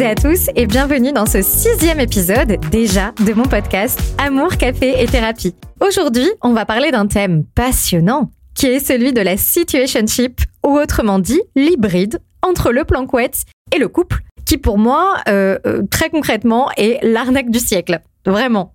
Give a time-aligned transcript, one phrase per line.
[0.00, 5.02] toutes à tous et bienvenue dans ce sixième épisode déjà de mon podcast Amour, Café
[5.02, 5.54] et Thérapie.
[5.86, 11.18] Aujourd'hui, on va parler d'un thème passionnant qui est celui de la situationship ou autrement
[11.18, 13.44] dit l'hybride entre le plan couette
[13.74, 18.00] et le couple qui pour moi, euh, euh, très concrètement, est l'arnaque du siècle.
[18.24, 18.72] Vraiment.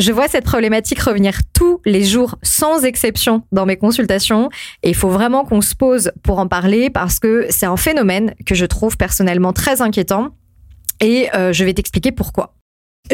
[0.00, 4.50] Je vois cette problématique revenir tous les jours, sans exception, dans mes consultations.
[4.82, 8.34] Et il faut vraiment qu'on se pose pour en parler parce que c'est un phénomène
[8.44, 10.32] que je trouve personnellement très inquiétant.
[11.00, 12.54] Et euh, je vais t'expliquer pourquoi.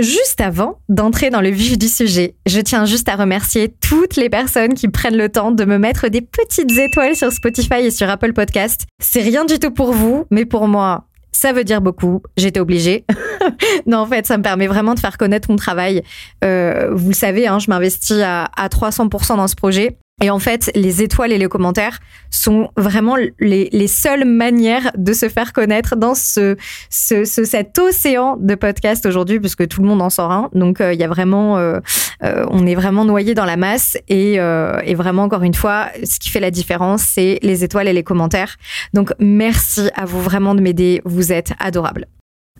[0.01, 4.31] Juste avant d'entrer dans le vif du sujet, je tiens juste à remercier toutes les
[4.31, 8.09] personnes qui prennent le temps de me mettre des petites étoiles sur Spotify et sur
[8.09, 8.87] Apple Podcast.
[9.03, 12.23] C'est rien du tout pour vous, mais pour moi, ça veut dire beaucoup.
[12.39, 13.05] J'étais obligée.
[13.87, 16.03] non, en fait, ça me permet vraiment de faire connaître mon travail.
[16.43, 19.99] Euh, vous le savez, hein, je m'investis à, à 300% dans ce projet.
[20.23, 21.99] Et en fait, les étoiles et les commentaires
[22.31, 26.57] sont vraiment les, les seules manières de se faire connaître dans ce,
[26.91, 30.49] ce, ce cet océan de podcasts aujourd'hui, puisque tout le monde en sort un.
[30.55, 31.81] Donc, euh, il y a vraiment, euh,
[32.23, 33.99] euh, on est vraiment noyé dans la masse.
[34.09, 37.93] Et, et vraiment, encore une fois, ce qui fait la différence, c'est les étoiles et
[37.93, 38.57] les commentaires.
[38.95, 41.03] Donc, merci à vous vraiment de m'aider.
[41.05, 42.07] Vous êtes adorables.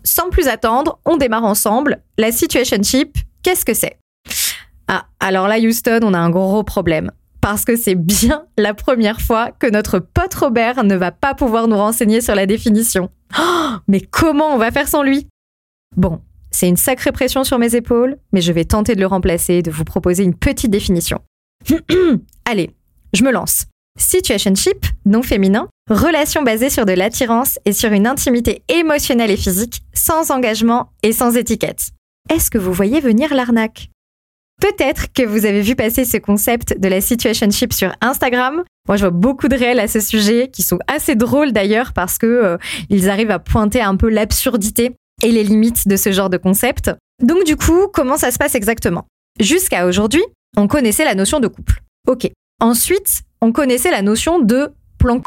[0.03, 2.01] Sans plus attendre, on démarre ensemble.
[2.17, 3.97] La situationship, qu'est-ce que c'est?
[4.89, 7.09] Ah, alors là, Houston, on a un gros problème
[7.43, 11.67] parce que c'est bien la première fois que notre pote Robert ne va pas pouvoir
[11.67, 13.09] nous renseigner sur la définition.
[13.37, 15.27] Oh, mais comment on va faire sans lui?
[15.97, 19.55] Bon, c'est une sacrée pression sur mes épaules, mais je vais tenter de le remplacer
[19.55, 21.19] et de vous proposer une petite définition.
[22.45, 22.71] Allez,
[23.11, 23.65] je me lance.
[23.99, 29.81] Situationship, non féminin, relation basée sur de l'attirance et sur une intimité émotionnelle et physique,
[29.93, 31.89] sans engagement et sans étiquette.
[32.33, 33.89] Est-ce que vous voyez venir l'arnaque?
[34.63, 38.63] Peut-être que vous avez vu passer ce concept de la situationship sur Instagram.
[38.87, 42.17] Moi, je vois beaucoup de réels à ce sujet qui sont assez drôles d'ailleurs parce
[42.17, 42.57] que euh,
[42.89, 46.91] ils arrivent à pointer un peu l'absurdité et les limites de ce genre de concept.
[47.21, 49.05] Donc du coup, comment ça se passe exactement?
[49.37, 50.23] Jusqu'à aujourd'hui,
[50.55, 51.81] on connaissait la notion de couple.
[52.07, 52.31] OK.
[52.61, 55.25] Ensuite, on connaissait la notion de plan cul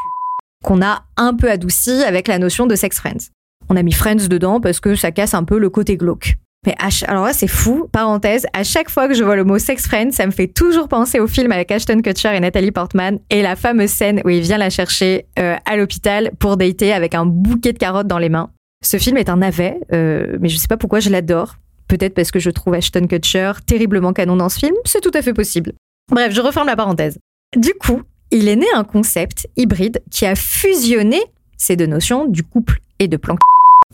[0.64, 3.28] qu'on a un peu adouci avec la notion de sex friends.
[3.68, 6.38] On a mis friends dedans parce que ça casse un peu le côté glauque.
[6.64, 6.74] Mais
[7.06, 7.88] alors là, c'est fou.
[7.92, 10.88] Parenthèse, à chaque fois que je vois le mot sex friend, ça me fait toujours
[10.88, 14.40] penser au film avec Ashton Kutcher et Nathalie Portman et la fameuse scène où il
[14.40, 18.28] vient la chercher euh, à l'hôpital pour dater avec un bouquet de carottes dans les
[18.28, 18.50] mains.
[18.84, 21.56] Ce film est un navet, euh, mais je sais pas pourquoi je l'adore.
[21.88, 25.22] Peut-être parce que je trouve Ashton Kutcher terriblement canon dans ce film, c'est tout à
[25.22, 25.72] fait possible.
[26.10, 27.18] Bref, je referme la parenthèse.
[27.56, 28.02] Du coup,
[28.32, 31.20] il est né un concept hybride qui a fusionné
[31.56, 33.36] ces deux notions du couple et de plan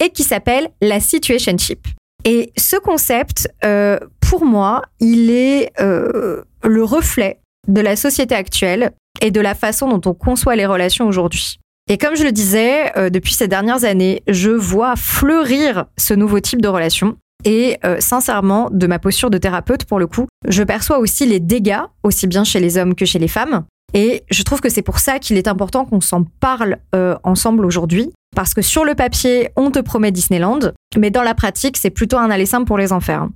[0.00, 1.86] et qui s'appelle la situationship.
[2.24, 8.92] Et ce concept, euh, pour moi, il est euh, le reflet de la société actuelle
[9.20, 11.58] et de la façon dont on conçoit les relations aujourd'hui.
[11.88, 16.40] Et comme je le disais, euh, depuis ces dernières années, je vois fleurir ce nouveau
[16.40, 17.16] type de relation.
[17.44, 21.40] Et euh, sincèrement, de ma posture de thérapeute, pour le coup, je perçois aussi les
[21.40, 23.64] dégâts, aussi bien chez les hommes que chez les femmes.
[23.94, 27.66] Et je trouve que c'est pour ça qu'il est important qu'on s'en parle euh, ensemble
[27.66, 28.12] aujourd'hui.
[28.34, 32.16] Parce que sur le papier, on te promet Disneyland, mais dans la pratique, c'est plutôt
[32.16, 33.26] un aller simple pour les enfers.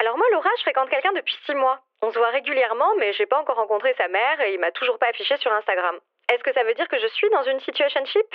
[0.00, 1.80] Alors moi, Laura, je fréquente quelqu'un depuis six mois.
[2.02, 4.98] On se voit régulièrement, mais j'ai pas encore rencontré sa mère et il m'a toujours
[4.98, 5.96] pas affiché sur Instagram.
[6.32, 8.26] Est-ce que ça veut dire que je suis dans une situationship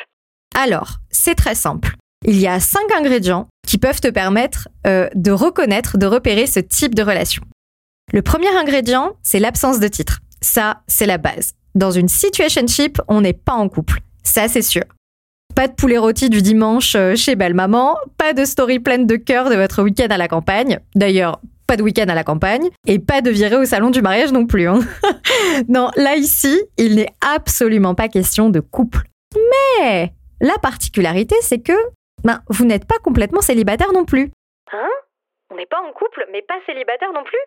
[0.55, 1.95] Alors, c'est très simple.
[2.25, 6.59] Il y a cinq ingrédients qui peuvent te permettre euh, de reconnaître, de repérer ce
[6.59, 7.43] type de relation.
[8.11, 10.19] Le premier ingrédient, c'est l'absence de titre.
[10.41, 11.53] Ça, c'est la base.
[11.75, 13.99] Dans une situationship, on n'est pas en couple.
[14.23, 14.83] Ça, c'est sûr.
[15.55, 19.15] Pas de poulet rôti du dimanche euh, chez Belle Maman, pas de story pleine de
[19.17, 20.79] cœur de votre week-end à la campagne.
[20.95, 24.31] D'ailleurs, pas de week-end à la campagne et pas de virée au salon du mariage
[24.31, 24.67] non plus.
[24.67, 24.79] hein.
[25.67, 29.03] non, là ici, il n'est absolument pas question de couple.
[29.79, 31.73] Mais la particularité, c'est que
[32.23, 34.31] ben, vous n'êtes pas complètement célibataire non plus.
[34.71, 34.89] Hein?
[35.51, 37.37] On n'est pas en couple, mais pas célibataire non plus?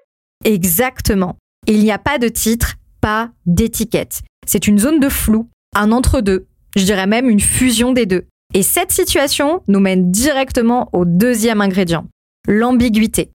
[0.51, 1.37] Exactement.
[1.67, 4.21] Il n'y a pas de titre, pas d'étiquette.
[4.47, 6.47] C'est une zone de flou, un entre-deux.
[6.77, 8.27] Je dirais même une fusion des deux.
[8.55, 12.07] Et cette situation nous mène directement au deuxième ingrédient,
[12.47, 13.31] l'ambiguïté.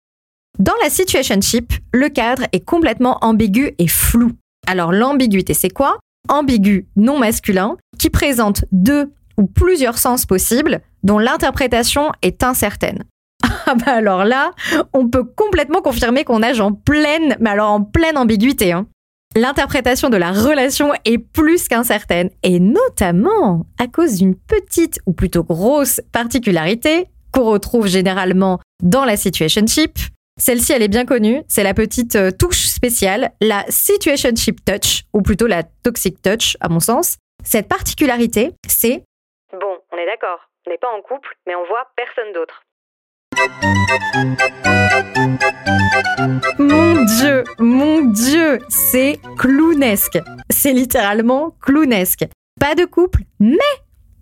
[0.59, 4.31] Dans la situationship, le cadre est complètement ambigu et flou.
[4.67, 5.97] Alors l'ambiguïté, c'est quoi?
[6.29, 13.03] Ambigu non masculin qui présente deux ou plusieurs sens possibles dont l'interprétation est incertaine.
[13.67, 14.51] Ah bah alors là,
[14.91, 18.71] on peut complètement confirmer qu'on nage en pleine, mais alors en pleine ambiguïté.
[18.73, 18.87] hein.
[19.35, 25.43] L'interprétation de la relation est plus qu'incertaine, et notamment à cause d'une petite ou plutôt
[25.43, 29.97] grosse particularité qu'on retrouve généralement dans la situationship.
[30.37, 35.21] Celle-ci, elle est bien connue, c'est la petite euh, touche spéciale, la situationship touch, ou
[35.21, 37.17] plutôt la toxic touch à mon sens.
[37.43, 39.03] Cette particularité, c'est
[39.53, 40.39] Bon, on est d'accord.
[40.67, 42.63] On n'est pas en couple, mais on voit personne d'autre.
[46.59, 50.19] Mon Dieu, mon Dieu, c'est clownesque.
[50.49, 52.25] C'est littéralement clownesque.
[52.59, 53.57] Pas de couple, mais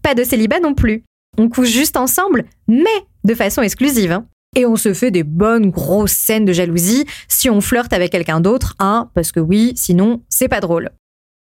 [0.01, 1.03] pas de célibat non plus.
[1.38, 2.85] On couche juste ensemble, mais
[3.23, 4.11] de façon exclusive.
[4.11, 4.25] hein.
[4.56, 8.39] Et on se fait des bonnes grosses scènes de jalousie si on flirte avec quelqu'un
[8.41, 10.89] d'autre, hein, parce que oui, sinon, c'est pas drôle.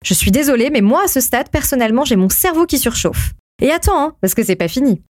[0.06, 3.34] Je suis désolée, mais moi, à ce stade, personnellement, j'ai mon cerveau qui surchauffe.
[3.62, 5.02] Et attends, hein, parce que c'est pas fini.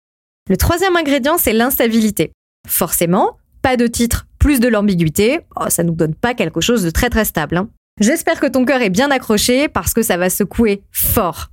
[0.49, 2.31] Le troisième ingrédient, c'est l'instabilité.
[2.67, 6.89] Forcément, pas de titre, plus de l'ambiguïté, oh, ça nous donne pas quelque chose de
[6.89, 7.57] très très stable.
[7.57, 7.69] hein.
[7.99, 11.49] J'espère que ton cœur est bien accroché parce que ça va secouer fort.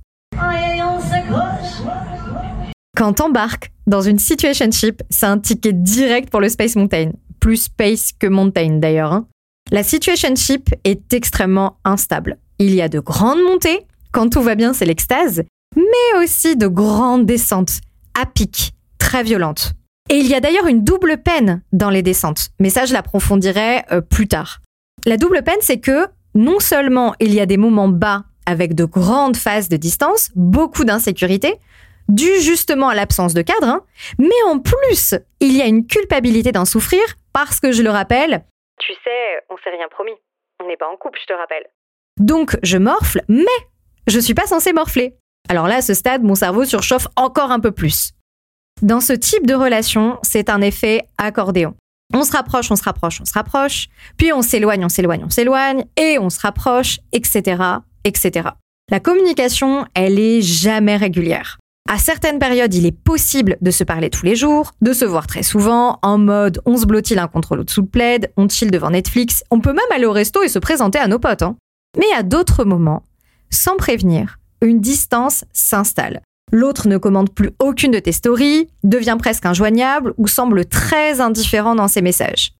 [2.97, 7.11] Quand t'embarques dans une situationship, c'est un ticket direct pour le Space Mountain.
[7.39, 9.13] Plus Space que Mountain d'ailleurs.
[9.13, 9.27] hein.
[9.71, 12.37] La situationship est extrêmement instable.
[12.59, 15.43] Il y a de grandes montées, quand tout va bien c'est l'extase,
[15.75, 17.79] mais aussi de grandes descentes,
[18.19, 19.73] à pic, très violentes.
[20.11, 23.83] Et il y a d'ailleurs une double peine dans les descentes, mais ça je l'approfondirai
[23.93, 24.59] euh, plus tard.
[25.05, 26.05] La double peine c'est que
[26.35, 30.83] non seulement il y a des moments bas avec de grandes phases de distance, beaucoup
[30.83, 31.55] d'insécurité,
[32.09, 33.85] dû justement à l'absence de cadre, hein,
[34.19, 38.43] mais en plus, il y a une culpabilité d'en souffrir parce que, je le rappelle,
[38.79, 40.11] Tu sais, on s'est rien promis.
[40.61, 41.65] On n'est pas en couple, je te rappelle.
[42.19, 43.45] donc je morfle, mais
[44.07, 45.15] je suis pas censée morfler.
[45.47, 48.11] Alors là, à ce stade, mon cerveau surchauffe encore un peu plus.
[48.81, 51.75] Dans ce type de relation, c'est un effet accordéon.
[52.13, 53.87] On se rapproche, on se rapproche, on se rapproche,
[54.17, 57.61] puis on s'éloigne, on s'éloigne, on s'éloigne, et on se rapproche, etc.,
[58.03, 58.49] etc.
[58.89, 61.57] La communication, elle est jamais régulière.
[61.89, 65.27] À certaines périodes, il est possible de se parler tous les jours, de se voir
[65.27, 68.71] très souvent, en mode on se blottit l'un contre l'autre sous le plaid, on chill
[68.71, 71.41] devant Netflix, on peut même aller au resto et se présenter à nos potes.
[71.43, 71.55] hein.
[71.97, 73.03] Mais à d'autres moments,
[73.49, 76.21] sans prévenir, une distance s'installe.
[76.51, 81.75] L'autre ne commande plus aucune de tes stories, devient presque injoignable ou semble très indifférent
[81.75, 82.53] dans ses messages.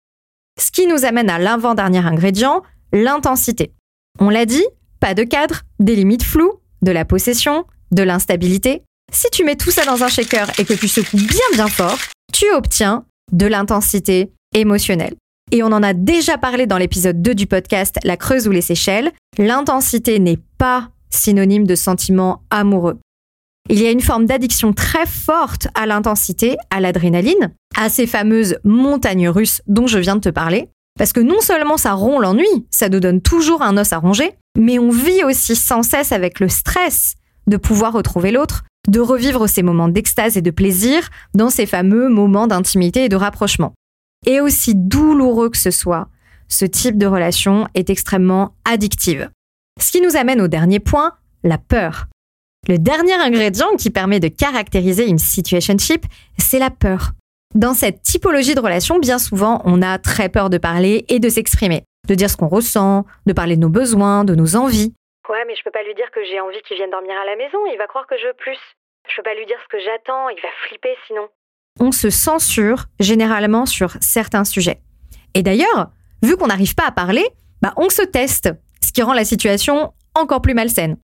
[0.59, 3.71] Ce qui nous amène à l'avant-dernier ingrédient, l'intensité.
[4.19, 4.65] On l'a dit,
[4.99, 8.83] pas de cadre, des limites floues, de la possession, de l'instabilité.
[9.11, 11.97] Si tu mets tout ça dans un shaker et que tu secoues bien bien fort,
[12.31, 15.15] tu obtiens de l'intensité émotionnelle.
[15.51, 18.61] Et on en a déjà parlé dans l'épisode 2 du podcast La Creuse ou les
[18.61, 22.99] Seychelles, l'intensité n'est pas synonyme de sentiment amoureux.
[23.69, 28.57] Il y a une forme d'addiction très forte à l'intensité, à l'adrénaline, à ces fameuses
[28.63, 30.67] montagnes russes dont je viens de te parler.
[30.97, 34.31] Parce que non seulement ça rompt l'ennui, ça nous donne toujours un os à ronger,
[34.57, 37.15] mais on vit aussi sans cesse avec le stress
[37.47, 42.09] de pouvoir retrouver l'autre, de revivre ces moments d'extase et de plaisir dans ces fameux
[42.09, 43.73] moments d'intimité et de rapprochement.
[44.25, 46.09] Et aussi douloureux que ce soit,
[46.47, 49.29] ce type de relation est extrêmement addictive.
[49.79, 51.13] Ce qui nous amène au dernier point,
[51.43, 52.07] la peur.
[52.67, 56.05] Le dernier ingrédient qui permet de caractériser une situationship,
[56.37, 57.11] c'est la peur.
[57.55, 61.27] Dans cette typologie de relation, bien souvent, on a très peur de parler et de
[61.27, 64.93] s'exprimer, de dire ce qu'on ressent, de parler de nos besoins, de nos envies.
[65.27, 67.35] Ouais, mais je peux pas lui dire que j'ai envie qu'il vienne dormir à la
[67.35, 68.59] maison, il va croire que je veux plus.
[69.09, 71.27] Je peux pas lui dire ce que j'attends, il va flipper sinon.
[71.79, 74.81] On se censure généralement sur certains sujets.
[75.33, 75.89] Et d'ailleurs,
[76.21, 77.27] vu qu'on n'arrive pas à parler,
[77.63, 78.53] bah on se teste,
[78.85, 80.97] ce qui rend la situation encore plus malsaine.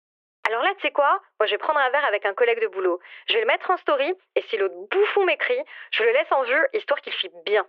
[0.48, 1.20] Alors là, tu sais quoi?
[1.42, 3.00] Moi, je vais prendre un verre avec un collègue de boulot.
[3.28, 5.60] Je vais le mettre en story, et si l'autre bouffon m'écrit,
[5.92, 7.66] je le laisse en vue, histoire qu'il flippe bien.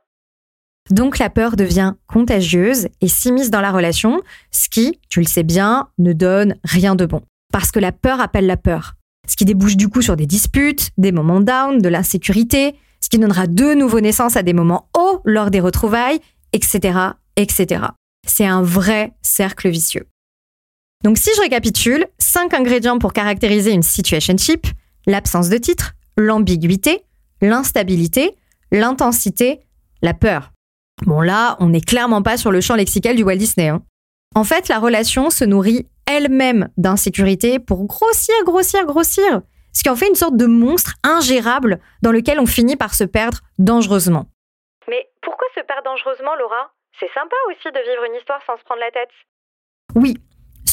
[0.90, 5.42] Donc la peur devient contagieuse et s'immisce dans la relation, ce qui, tu le sais
[5.42, 7.22] bien, ne donne rien de bon.
[7.52, 8.92] Parce que la peur appelle la peur.
[9.26, 13.18] Ce qui débouche du coup sur des disputes, des moments down, de l'insécurité, ce qui
[13.18, 16.20] donnera de nouveau naissance à des moments hauts lors des retrouvailles,
[16.52, 16.98] etc.,
[17.36, 17.86] etc.
[18.26, 20.06] C'est un vrai cercle vicieux.
[21.04, 24.66] Donc si je récapitule, cinq ingrédients pour caractériser une situationship,
[25.06, 27.02] l'absence de titre, l'ambiguïté,
[27.40, 28.34] l'instabilité,
[28.72, 29.60] l'intensité,
[30.02, 30.50] la peur.
[31.06, 33.68] Bon là, on n'est clairement pas sur le champ lexical du Walt Disney.
[33.68, 33.82] hein.
[34.34, 39.96] En fait, la relation se nourrit elle-même d'insécurité pour grossir, grossir, grossir, ce qui en
[39.96, 44.26] fait une sorte de monstre ingérable dans lequel on finit par se perdre dangereusement.
[44.88, 46.72] Mais pourquoi se perdre dangereusement, Laura?
[46.98, 49.10] C'est sympa aussi de vivre une histoire sans se prendre la tête.
[49.94, 50.18] Oui,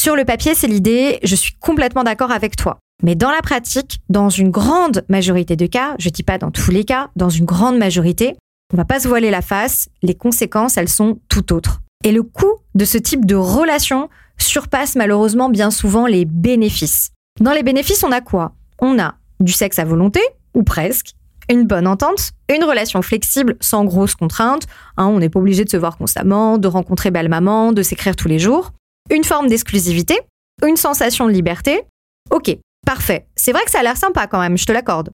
[0.05, 2.77] sur le papier, c'est l'idée, je suis complètement d'accord avec toi.
[3.01, 6.69] Mais dans la pratique, dans une grande majorité de cas, je dis pas dans tous
[6.69, 8.35] les cas, dans une grande majorité,
[8.71, 11.81] on va pas se voiler la face, les conséquences, elles sont tout autres.
[12.03, 17.09] Et le coût de ce type de relation surpasse malheureusement bien souvent les bénéfices.
[17.39, 18.53] Dans les bénéfices, on a quoi?
[18.77, 20.19] On a du sexe à volonté,
[20.53, 21.13] ou presque,
[21.50, 25.69] une bonne entente, une relation flexible sans grosses contraintes, hein, on n'est pas obligé de
[25.71, 28.71] se voir constamment, de rencontrer belle maman, de s'écrire tous les jours,
[29.09, 30.19] une forme d'exclusivité,
[30.65, 31.83] une sensation de liberté.
[32.31, 33.27] Ok, parfait.
[33.35, 35.12] C'est vrai que ça a l'air sympa quand même, je te l'accorde.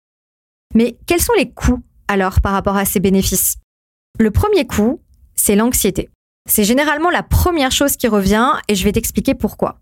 [0.74, 3.58] Mais quels sont les coûts alors par rapport à ces bénéfices?
[4.20, 5.02] Le premier coût,
[5.36, 6.10] c'est l'anxiété.
[6.50, 9.80] C'est généralement la première chose qui revient et je vais t'expliquer pourquoi.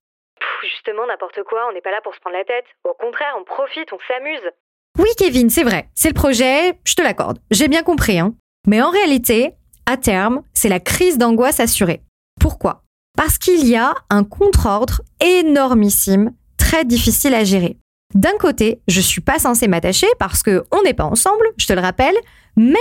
[0.62, 2.66] justement, n'importe quoi, on n'est pas là pour se prendre la tête.
[2.84, 4.50] Au contraire, on profite, on s'amuse.
[4.98, 5.90] Oui, Kevin, c'est vrai.
[5.96, 7.40] C'est le projet, je te l'accorde.
[7.52, 8.20] J'ai bien compris.
[8.20, 8.34] Hein.
[8.68, 9.54] Mais en réalité,
[9.86, 12.02] à terme, c'est la crise d'angoisse assurée.
[12.40, 12.84] Pourquoi?
[13.20, 17.76] Parce qu'il y a un contre-ordre énormissime, très difficile à gérer.
[18.16, 21.74] D'un côté, je suis pas censée m'attacher parce que on n'est pas ensemble, je te
[21.74, 22.16] le rappelle,
[22.56, 22.80] mais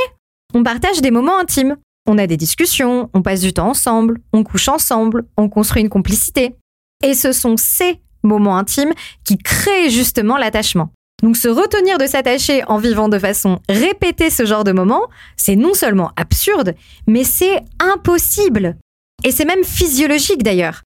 [0.54, 1.76] on partage des moments intimes.
[2.06, 5.88] On a des discussions, on passe du temps ensemble, on couche ensemble, on construit une
[5.88, 6.54] complicité.
[7.02, 8.92] Et ce sont ces moments intimes
[9.24, 10.92] qui créent justement l'attachement.
[11.20, 15.56] Donc se retenir de s'attacher en vivant de façon répétée ce genre de moments, c'est
[15.56, 16.76] non seulement absurde,
[17.08, 18.76] mais c'est impossible.
[19.24, 20.82] Et c'est même physiologique d'ailleurs.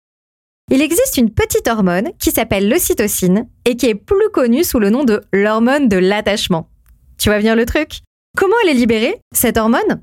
[0.71, 4.91] Il existe une petite hormone qui s'appelle l'ocytocine et qui est plus connue sous le
[4.91, 6.71] nom de l'hormone de l'attachement.
[7.19, 8.01] Tu vois venir le truc?
[8.37, 10.03] Comment elle est libérée, cette hormone?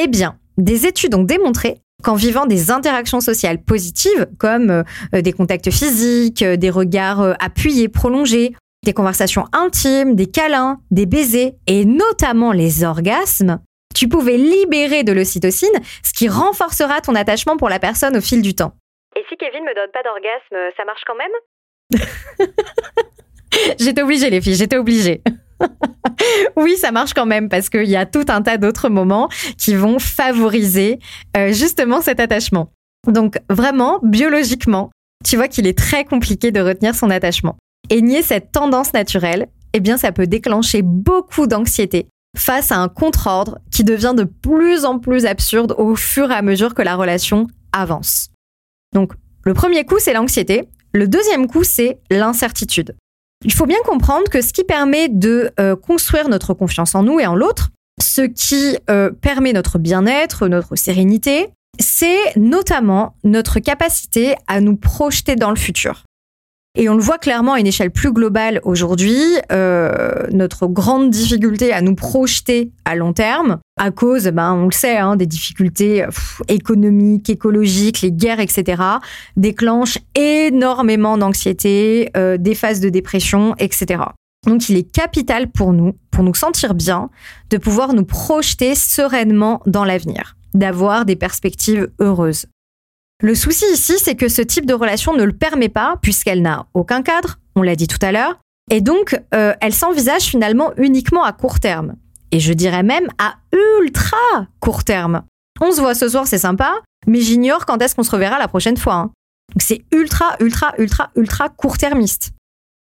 [0.00, 5.32] Eh bien, des études ont démontré qu'en vivant des interactions sociales positives, comme euh, des
[5.32, 8.54] contacts physiques, euh, des regards euh, appuyés, prolongés,
[8.84, 13.58] des conversations intimes, des câlins, des baisers et notamment les orgasmes,
[13.94, 18.42] tu pouvais libérer de l'ocytocine, ce qui renforcera ton attachement pour la personne au fil
[18.42, 18.74] du temps.
[19.16, 21.30] Et si Kevin me donne pas d'orgasme, ça marche quand même?
[23.78, 25.22] J'étais obligée les filles, j'étais obligée.
[26.56, 29.74] oui, ça marche quand même parce qu'il y a tout un tas d'autres moments qui
[29.74, 30.98] vont favoriser
[31.36, 32.72] euh, justement cet attachement.
[33.06, 34.90] Donc vraiment, biologiquement,
[35.24, 37.56] tu vois qu'il est très compliqué de retenir son attachement.
[37.90, 42.88] Et nier cette tendance naturelle, eh bien ça peut déclencher beaucoup d'anxiété face à un
[42.88, 46.96] contre-ordre qui devient de plus en plus absurde au fur et à mesure que la
[46.96, 48.30] relation avance.
[48.92, 49.12] Donc
[49.44, 50.68] le premier coup, c'est l'anxiété.
[50.92, 52.96] Le deuxième coup, c'est l'incertitude.
[53.44, 57.20] Il faut bien comprendre que ce qui permet de euh, construire notre confiance en nous
[57.20, 61.48] et en l'autre, ce qui euh, permet notre bien-être, notre sérénité,
[61.78, 66.04] c'est notamment notre capacité à nous projeter dans le futur.
[66.76, 69.16] Et on le voit clairement à une échelle plus globale aujourd'hui,
[69.52, 74.72] euh, notre grande difficulté à nous projeter à long terme, à cause, ben, on le
[74.72, 76.04] sait, hein, des difficultés
[76.48, 78.82] économiques, écologiques, les guerres, etc.,
[79.36, 84.02] déclenche énormément d'anxiété, euh, des phases de dépression, etc.
[84.44, 87.08] Donc il est capital pour nous, pour nous sentir bien,
[87.50, 92.46] de pouvoir nous projeter sereinement dans l'avenir, d'avoir des perspectives heureuses.
[93.22, 96.66] Le souci ici, c'est que ce type de relation ne le permet pas, puisqu'elle n'a
[96.74, 98.38] aucun cadre, on l'a dit tout à l'heure,
[98.70, 101.94] et donc euh, elle s'envisage finalement uniquement à court terme.
[102.32, 103.36] Et je dirais même à
[103.80, 105.22] ultra court terme.
[105.60, 106.74] On se voit ce soir, c'est sympa,
[107.06, 108.94] mais j'ignore quand est-ce qu'on se reverra la prochaine fois.
[108.94, 109.10] Hein.
[109.52, 112.32] Donc c'est ultra, ultra, ultra, ultra court-termiste.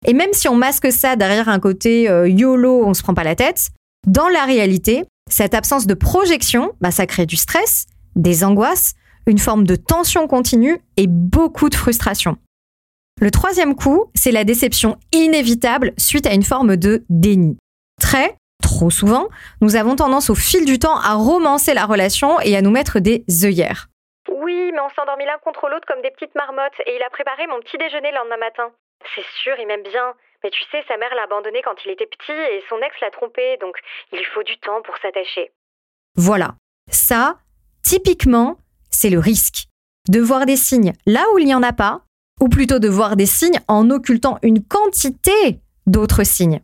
[0.05, 3.23] Et même si on masque ça derrière un côté euh, YOLO, on se prend pas
[3.23, 3.69] la tête,
[4.07, 7.85] dans la réalité, cette absence de projection, bah, ça crée du stress,
[8.15, 8.93] des angoisses,
[9.29, 12.37] une forme de tension continue et beaucoup de frustration.
[13.21, 17.57] Le troisième coup, c'est la déception inévitable suite à une forme de déni.
[17.99, 19.27] Très, trop souvent,
[19.61, 22.99] nous avons tendance au fil du temps à romancer la relation et à nous mettre
[22.99, 23.87] des œillères.
[24.29, 27.09] Oui, mais on s'est endormis l'un contre l'autre comme des petites marmottes et il a
[27.09, 28.71] préparé mon petit déjeuner le lendemain matin.
[29.15, 30.13] C'est sûr, il m'aime bien.
[30.43, 33.11] Mais tu sais, sa mère l'a abandonné quand il était petit et son ex l'a
[33.11, 33.75] trompé, donc
[34.13, 35.51] il faut du temps pour s'attacher.
[36.15, 36.55] Voilà.
[36.89, 37.37] Ça,
[37.83, 38.57] typiquement,
[38.89, 39.67] c'est le risque.
[40.09, 42.03] De voir des signes là où il n'y en a pas,
[42.41, 46.61] ou plutôt de voir des signes en occultant une quantité d'autres signes.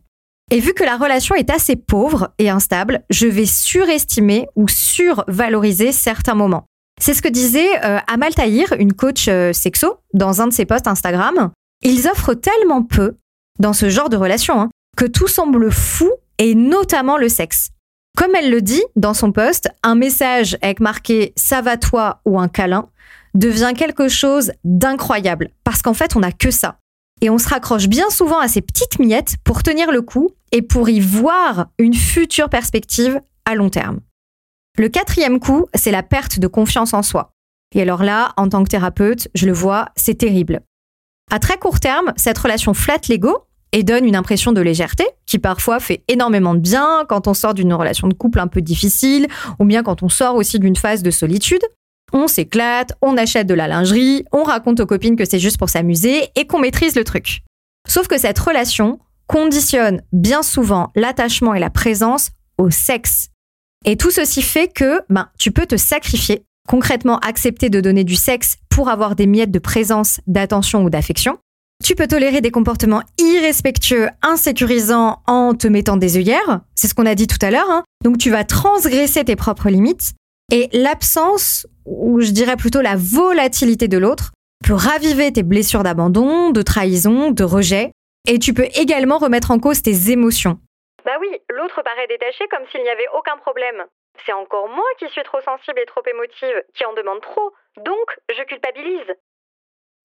[0.50, 5.90] Et vu que la relation est assez pauvre et instable, je vais surestimer ou survaloriser
[5.90, 6.66] certains moments.
[7.00, 10.64] C'est ce que disait euh, Amal Tahir, une coach euh, sexo, dans un de ses
[10.64, 11.50] posts Instagram.
[11.82, 13.16] Ils offrent tellement peu
[13.58, 17.70] dans ce genre de relation hein, que tout semble fou et notamment le sexe.
[18.16, 22.40] Comme elle le dit dans son post, un message avec marqué ça va toi ou
[22.40, 22.88] un câlin
[23.34, 26.78] devient quelque chose d'incroyable parce qu'en fait on n'a que ça.
[27.20, 30.62] Et on se raccroche bien souvent à ces petites miettes pour tenir le coup et
[30.62, 34.00] pour y voir une future perspective à long terme.
[34.78, 37.32] Le quatrième coup, c'est la perte de confiance en soi.
[37.74, 40.60] Et alors là, en tant que thérapeute, je le vois, c'est terrible.
[41.30, 45.38] À très court terme, cette relation flatte l'ego et donne une impression de légèreté qui
[45.38, 49.26] parfois fait énormément de bien quand on sort d'une relation de couple un peu difficile
[49.58, 51.62] ou bien quand on sort aussi d'une phase de solitude.
[52.12, 55.68] On s'éclate, on achète de la lingerie, on raconte aux copines que c'est juste pour
[55.68, 57.42] s'amuser et qu'on maîtrise le truc.
[57.88, 63.28] Sauf que cette relation conditionne bien souvent l'attachement et la présence au sexe.
[63.84, 68.16] Et tout ceci fait que ben, tu peux te sacrifier, concrètement accepter de donner du
[68.16, 71.38] sexe pour avoir des miettes de présence, d'attention ou d'affection,
[71.86, 76.62] Tu peux tolérer des comportements irrespectueux, insécurisants en te mettant des œillères.
[76.74, 77.70] C'est ce qu'on a dit tout à l'heure.
[77.70, 77.84] Hein.
[78.02, 80.14] Donc tu vas transgresser tes propres limites.
[80.50, 84.32] Et l'absence, ou je dirais plutôt la volatilité de l'autre,
[84.66, 87.92] peut raviver tes blessures d'abandon, de trahison, de rejet.
[88.28, 90.58] Et tu peux également remettre en cause tes émotions.
[91.04, 93.84] Bah oui, l'autre paraît détaché comme s'il n'y avait aucun problème.
[94.26, 97.52] C'est encore moi qui suis trop sensible et trop émotive, qui en demande trop.
[97.76, 99.14] Donc, je culpabilise.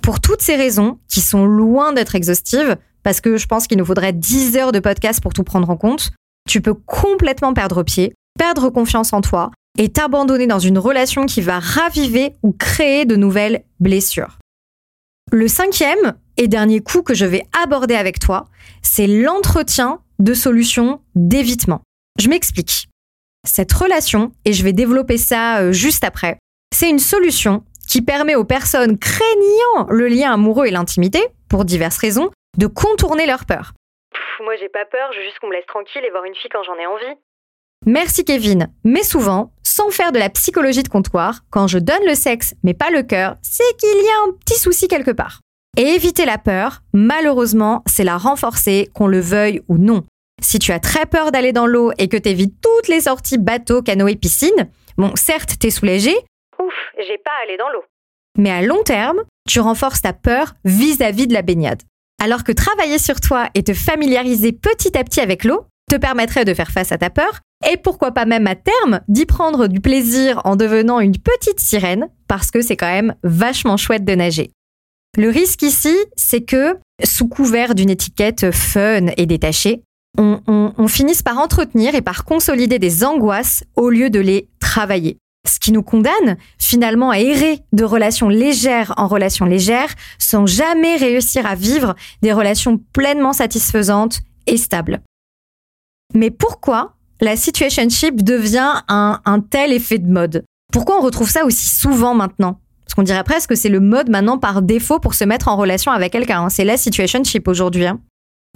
[0.01, 3.86] Pour toutes ces raisons, qui sont loin d'être exhaustives, parce que je pense qu'il nous
[3.86, 6.12] faudrait 10 heures de podcast pour tout prendre en compte,
[6.50, 11.41] tu peux complètement perdre pied, perdre confiance en toi et t'abandonner dans une relation qui
[11.41, 14.38] va raviver ou créer de nouvelles blessures.
[15.31, 18.48] Le cinquième et dernier coup que je vais aborder avec toi,
[18.81, 21.81] c'est l'entretien de solutions d'évitement.
[22.20, 22.89] Je m'explique.
[23.48, 26.38] Cette relation, et je vais développer ça euh, juste après,
[26.75, 31.20] c'est une solution qui permet aux personnes craignant le lien amoureux et l'intimité,
[31.50, 33.74] pour diverses raisons, de contourner leur peur.
[34.42, 36.50] moi j'ai pas peur, je veux juste qu'on me laisse tranquille et voir une fille
[36.50, 37.20] quand j'en ai envie.
[37.86, 42.16] Merci Kevin, mais souvent, sans faire de la psychologie de comptoir, quand je donne le
[42.16, 45.42] sexe mais pas le cœur, c'est qu'il y a un petit souci quelque part.
[45.76, 50.06] Et éviter la peur, malheureusement, c'est la renforcer, qu'on le veuille ou non.
[50.42, 53.38] Si tu as très peur d'aller dans l'eau et que tu évites toutes les sorties
[53.38, 56.16] bateau, canoë, piscine, bon, certes, t'es soulagé,
[57.08, 57.84] j'ai pas à aller dans l'eau.
[58.38, 61.81] Mais à long terme, tu renforces ta peur vis-à-vis de la baignade.
[62.22, 66.46] Alors que travailler sur toi et te familiariser petit à petit avec l'eau te permettrait
[66.46, 67.39] de faire face à ta peur
[67.70, 72.10] et pourquoi pas même à terme d'y prendre du plaisir en devenant une petite sirène
[72.27, 74.51] parce que c'est quand même vachement chouette de nager.
[75.17, 79.84] Le risque ici, c'est que, sous couvert d'une étiquette fun et détachée,
[80.17, 85.17] on, on finisse par entretenir et par consolider des angoisses au lieu de les travailler
[85.48, 90.96] ce qui nous condamne finalement à errer de relations légères en relations légères sans jamais
[90.98, 95.01] réussir à vivre des relations pleinement satisfaisantes et stables.
[96.14, 100.46] Mais pourquoi la situationship devient un, un tel effet de mode?
[100.72, 102.60] Pourquoi on retrouve ça aussi souvent maintenant?
[102.86, 105.56] Parce qu'on dirait presque que c'est le mode maintenant par défaut pour se mettre en
[105.56, 106.44] relation avec quelqu'un.
[106.44, 106.50] Hein.
[106.50, 107.86] C'est la situationship aujourd'hui.
[107.86, 108.00] Hein.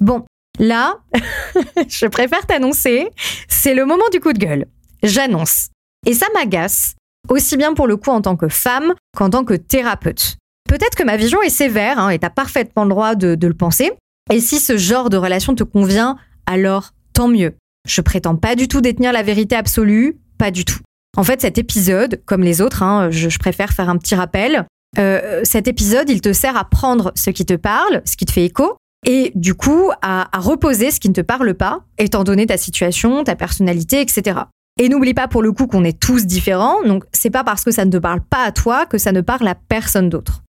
[0.02, 0.26] Bon,
[0.60, 0.96] là,
[1.88, 3.10] je préfère t'annoncer,
[3.48, 4.66] c'est le moment du coup de gueule.
[5.04, 5.70] J'annonce
[6.06, 6.96] et ça m'agace,
[7.30, 10.38] aussi bien pour le coup en tant que femme qu'en tant que thérapeute.
[10.70, 13.54] Peut-être que ma vision est sévère, hein, et t'as parfaitement le droit de, de le
[13.54, 13.92] penser.
[14.32, 17.54] Et si ce genre de relation te convient, alors tant mieux.
[17.88, 20.80] Je prétends pas du tout détenir la vérité absolue, pas du tout.
[21.18, 24.66] En fait, cet épisode, comme les autres, hein, je, je, préfère faire un petit rappel,
[24.98, 28.32] euh, cet épisode, il te sert à prendre ce qui te parle, ce qui te
[28.32, 32.24] fait écho, et du coup à, à reposer ce qui ne te parle pas, étant
[32.24, 34.42] donné ta situation, ta personnalité, etc.
[34.78, 37.72] Et n'oublie pas pour le coup qu'on est tous différents, donc c'est pas parce que
[37.72, 40.44] ça ne te parle pas à toi que ça ne parle à personne d'autre.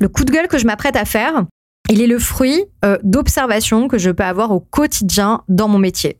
[0.00, 1.44] Le coup de gueule que je m'apprête à faire,
[1.90, 6.18] il est le fruit euh, d'observations que je peux avoir au quotidien dans mon métier.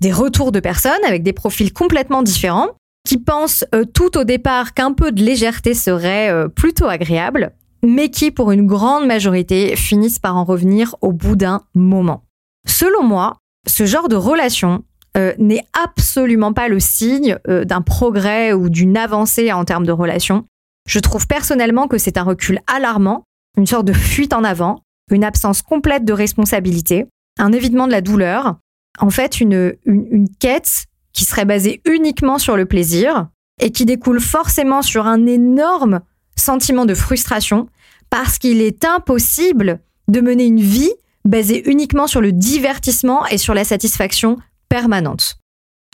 [0.00, 2.70] Des retours de personnes avec des profils complètement différents,
[3.08, 8.10] qui pensent euh, tout au départ qu'un peu de légèreté serait euh, plutôt agréable, mais
[8.10, 12.24] qui pour une grande majorité finissent par en revenir au bout d'un moment.
[12.66, 14.84] Selon moi, ce genre de relation
[15.18, 19.92] euh, n'est absolument pas le signe euh, d'un progrès ou d'une avancée en termes de
[19.92, 20.44] relations.
[20.86, 23.24] Je trouve personnellement que c'est un recul alarmant,
[23.56, 27.06] une sorte de fuite en avant, une absence complète de responsabilité,
[27.38, 28.58] un évitement de la douleur,
[29.00, 33.26] en fait une, une quête qui serait basée uniquement sur le plaisir
[33.60, 36.00] et qui découle forcément sur un énorme
[36.36, 37.68] sentiment de frustration
[38.08, 40.92] parce qu'il est impossible de mener une vie
[41.24, 45.36] basée uniquement sur le divertissement et sur la satisfaction permanente.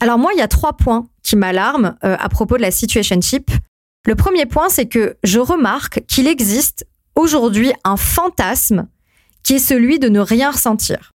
[0.00, 3.50] Alors moi, il y a trois points qui m'alarment euh, à propos de la situationship.
[4.06, 8.88] Le premier point, c'est que je remarque qu'il existe aujourd'hui un fantasme
[9.42, 11.12] qui est celui de ne rien ressentir.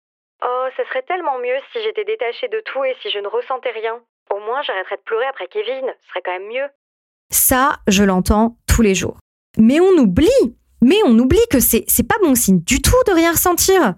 [0.45, 3.71] Oh, ce serait tellement mieux si j'étais détachée de tout et si je ne ressentais
[3.71, 4.01] rien.
[4.31, 6.69] Au moins, j'arrêterais de pleurer après Kevin, ce serait quand même mieux.
[7.31, 9.19] Ça, je l'entends tous les jours.
[9.59, 13.13] Mais on oublie, mais on oublie que c'est, c'est pas bon signe du tout de
[13.13, 13.95] rien ressentir.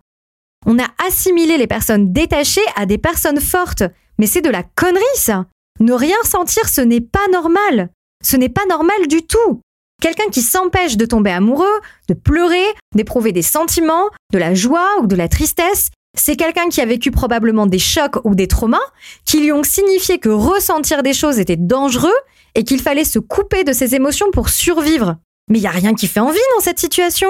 [0.66, 3.84] On a assimilé les personnes détachées à des personnes fortes.
[4.18, 5.46] Mais c'est de la connerie, ça.
[5.78, 7.90] Ne rien sentir, ce n'est pas normal.
[8.24, 9.60] Ce n'est pas normal du tout.
[10.02, 15.06] Quelqu'un qui s'empêche de tomber amoureux, de pleurer, d'éprouver des sentiments, de la joie ou
[15.06, 18.78] de la tristesse, c'est quelqu'un qui a vécu probablement des chocs ou des traumas
[19.24, 22.16] qui lui ont signifié que ressentir des choses était dangereux
[22.54, 25.16] et qu'il fallait se couper de ses émotions pour survivre.
[25.48, 27.28] Mais il n'y a rien qui fait envie dans cette situation.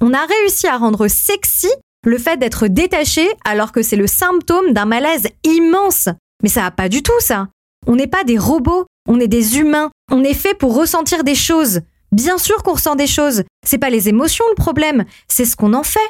[0.00, 1.70] On a réussi à rendre sexy
[2.04, 6.08] le fait d'être détaché alors que c'est le symptôme d'un malaise immense.
[6.42, 7.48] Mais ça va pas du tout ça.
[7.86, 9.90] On n'est pas des robots, on est des humains.
[10.10, 11.80] On est fait pour ressentir des choses.
[12.12, 13.42] Bien sûr qu'on ressent des choses.
[13.64, 16.00] C'est pas les émotions le problème, c'est ce qu'on en fait.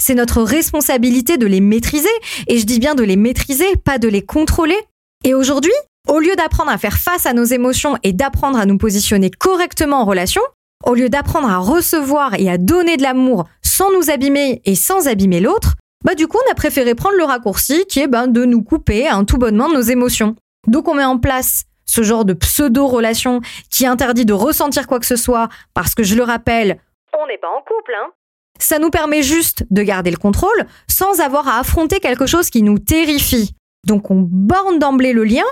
[0.00, 2.08] C'est notre responsabilité de les maîtriser,
[2.46, 4.78] et je dis bien de les maîtriser, pas de les contrôler.
[5.24, 5.74] Et aujourd'hui,
[6.08, 10.00] au lieu d'apprendre à faire face à nos émotions et d'apprendre à nous positionner correctement
[10.00, 10.40] en relation,
[10.84, 15.08] au lieu d'apprendre à recevoir et à donner de l'amour sans nous abîmer et sans
[15.08, 18.44] abîmer l'autre, bah du coup on a préféré prendre le raccourci qui est ben, de
[18.44, 20.36] nous couper un tout bonnement de nos émotions.
[20.66, 23.40] Donc on met en place ce genre de pseudo-relation
[23.70, 26.78] qui interdit de ressentir quoi que ce soit parce que je le rappelle,
[27.20, 28.10] on n'est pas en couple, hein
[28.60, 32.62] ça nous permet juste de garder le contrôle sans avoir à affronter quelque chose qui
[32.62, 33.54] nous terrifie.
[33.86, 35.44] Donc on borne d'emblée le lien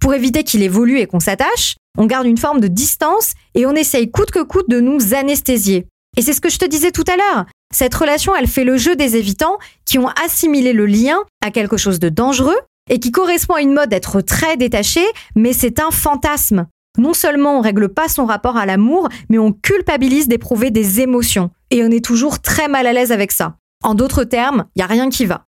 [0.00, 3.72] pour éviter qu'il évolue et qu'on s'attache, on garde une forme de distance et on
[3.72, 5.86] essaye coûte que coûte de nous anesthésier.
[6.16, 7.46] Et c'est ce que je te disais tout à l'heure.
[7.72, 11.76] Cette relation, elle fait le jeu des évitants qui ont assimilé le lien à quelque
[11.76, 12.58] chose de dangereux
[12.90, 15.00] et qui correspond à une mode d'être très détaché,
[15.34, 16.66] mais c'est un fantasme.
[16.98, 21.50] Non seulement on règle pas son rapport à l'amour, mais on culpabilise d'éprouver des émotions.
[21.70, 23.56] Et on est toujours très mal à l'aise avec ça.
[23.82, 25.44] En d'autres termes, il y a rien qui va.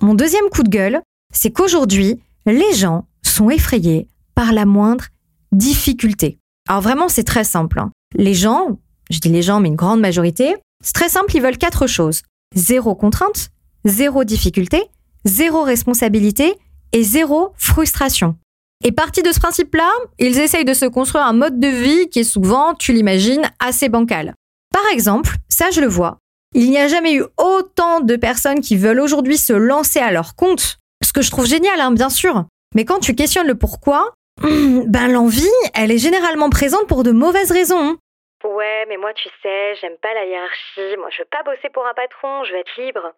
[0.00, 1.00] Mon deuxième coup de gueule,
[1.32, 5.06] c'est qu'aujourd'hui, les gens sont effrayés par la moindre
[5.54, 6.38] difficulté.
[6.68, 7.78] Alors vraiment, c'est très simple.
[7.78, 7.90] Hein.
[8.14, 8.78] Les gens,
[9.10, 12.22] je dis les gens, mais une grande majorité, c'est très simple, ils veulent quatre choses.
[12.54, 13.50] Zéro contrainte,
[13.84, 14.82] zéro difficulté,
[15.24, 16.54] zéro responsabilité
[16.92, 18.36] et zéro frustration.
[18.84, 22.20] Et parti de ce principe-là, ils essayent de se construire un mode de vie qui
[22.20, 24.34] est souvent, tu l'imagines, assez bancal.
[24.72, 26.18] Par exemple, ça je le vois,
[26.54, 30.36] il n'y a jamais eu autant de personnes qui veulent aujourd'hui se lancer à leur
[30.36, 32.44] compte, ce que je trouve génial, hein, bien sûr.
[32.76, 37.52] Mais quand tu questionnes le pourquoi, ben l'envie, elle est généralement présente pour de mauvaises
[37.52, 37.78] raisons.
[37.78, 37.96] Hein.
[38.44, 41.86] Ouais, mais moi tu sais, j'aime pas la hiérarchie, moi je veux pas bosser pour
[41.86, 43.12] un patron, je veux être libre.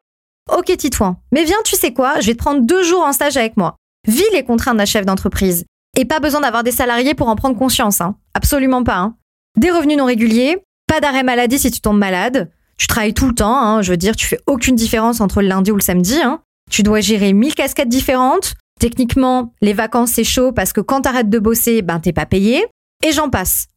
[0.52, 3.37] Ok Titouan, mais viens, tu sais quoi, je vais te prendre deux jours en stage
[3.37, 3.76] avec moi.
[4.07, 5.64] Vis les contraintes d'un chef d'entreprise.
[5.98, 8.16] Et pas besoin d'avoir des salariés pour en prendre conscience, hein.
[8.35, 8.98] Absolument pas.
[8.98, 9.16] Hein.
[9.57, 12.50] Des revenus non réguliers, pas d'arrêt maladie si tu tombes malade.
[12.79, 13.83] Tu travailles tout le temps, hein.
[13.83, 16.20] je veux dire, tu fais aucune différence entre le lundi ou le samedi.
[16.22, 16.42] Hein.
[16.70, 18.55] Tu dois gérer mille casquettes différentes.
[18.81, 22.65] Techniquement, les vacances c'est chaud parce que quand t'arrêtes de bosser, ben t'es pas payé.
[23.05, 23.69] Et j'en passe.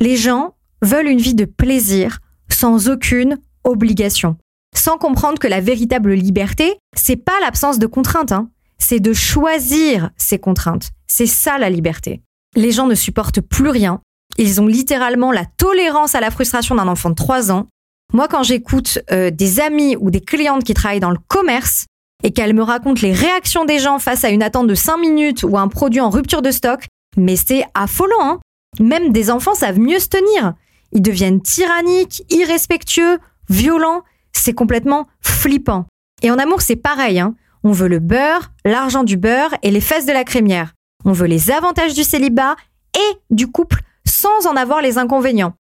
[0.00, 2.18] Les gens veulent une vie de plaisir
[2.48, 4.36] sans aucune obligation.
[4.74, 10.10] Sans comprendre que la véritable liberté, c'est pas l'absence de contraintes, hein c'est de choisir
[10.16, 10.90] ces contraintes.
[11.06, 12.22] C'est ça la liberté.
[12.54, 14.00] Les gens ne supportent plus rien.
[14.38, 17.66] Ils ont littéralement la tolérance à la frustration d'un enfant de 3 ans.
[18.14, 21.86] Moi, quand j'écoute euh, des amis ou des clientes qui travaillent dans le commerce
[22.24, 25.42] et qu'elles me racontent les réactions des gens face à une attente de 5 minutes
[25.44, 28.20] ou un produit en rupture de stock, mais c'est affolant.
[28.20, 28.40] Hein
[28.80, 30.54] Même des enfants savent mieux se tenir.
[30.92, 34.02] Ils deviennent tyranniques, irrespectueux, violents.
[34.32, 35.86] C'est complètement flippant.
[36.22, 37.20] Et en amour, c'est pareil.
[37.20, 40.74] Hein on veut le beurre, l'argent du beurre et les fesses de la crémière.
[41.04, 42.56] On veut les avantages du célibat
[42.96, 45.54] et du couple sans en avoir les inconvénients.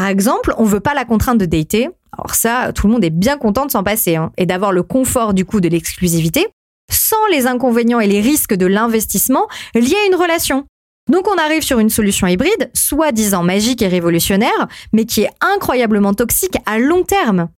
[0.00, 1.90] Par exemple, on veut pas la contrainte de dater.
[2.16, 4.82] Alors ça, tout le monde est bien content de s'en passer hein, et d'avoir le
[4.82, 6.48] confort du coup de l'exclusivité,
[6.90, 10.64] sans les inconvénients et les risques de l'investissement liés à une relation.
[11.10, 16.14] Donc on arrive sur une solution hybride, soi-disant magique et révolutionnaire, mais qui est incroyablement
[16.14, 17.50] toxique à long terme.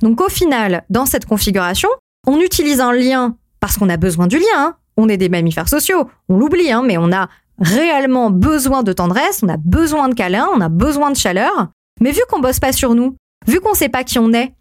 [0.00, 1.90] Donc au final, dans cette configuration,
[2.26, 4.46] on utilise un lien parce qu'on a besoin du lien.
[4.56, 4.76] Hein.
[4.96, 9.40] On est des mammifères sociaux, on l'oublie, hein, mais on a réellement besoin de tendresse,
[9.42, 11.68] on a besoin de câlin, on a besoin de chaleur.
[12.00, 14.54] Mais vu qu'on bosse pas sur nous, vu qu'on sait pas qui on est,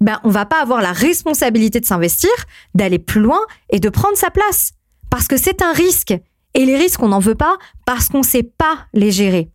[0.00, 2.30] ben on va pas avoir la responsabilité de s'investir,
[2.74, 4.72] d'aller plus loin et de prendre sa place.
[5.10, 6.14] Parce que c'est un risque.
[6.54, 9.50] Et les risques, on n'en veut pas parce qu'on sait pas les gérer.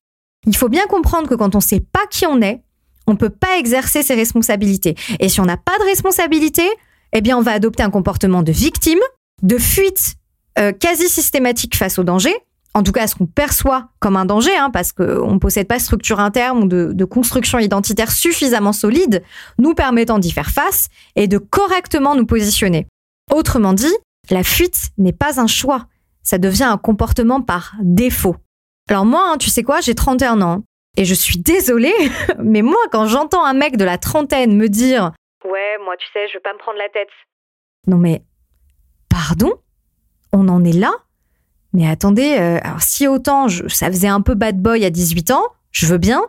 [0.45, 2.61] Il faut bien comprendre que quand on sait pas qui on est,
[3.07, 4.95] on peut pas exercer ses responsabilités.
[5.19, 6.63] Et si on n'a pas de responsabilité,
[7.13, 8.99] eh bien, on va adopter un comportement de victime,
[9.41, 10.15] de fuite
[10.59, 12.33] euh, quasi systématique face au danger,
[12.73, 15.77] en tout cas ce qu'on perçoit comme un danger, hein, parce qu'on ne possède pas
[15.77, 19.23] de structure interne ou de, construction identitaire suffisamment solide,
[19.59, 22.87] nous permettant d'y faire face et de correctement nous positionner.
[23.31, 23.93] Autrement dit,
[24.29, 25.85] la fuite n'est pas un choix,
[26.23, 28.35] ça devient un comportement par défaut.
[28.89, 30.63] Alors moi, hein, tu sais quoi, j'ai 31 ans,
[30.97, 31.93] et je suis désolée,
[32.39, 35.11] mais moi, quand j'entends un mec de la trentaine me dire
[35.45, 37.09] Ouais, moi, tu sais, je veux pas me prendre la tête.
[37.87, 38.23] Non, mais.
[39.09, 39.53] Pardon?
[40.31, 40.93] On en est là?
[41.73, 45.43] Mais attendez, euh, alors si autant ça faisait un peu bad boy à 18 ans,
[45.71, 46.21] je veux bien,